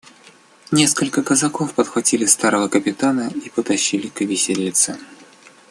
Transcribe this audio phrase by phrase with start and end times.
[0.71, 4.97] Несколько казаков подхватили старого капитана и потащили к виселице.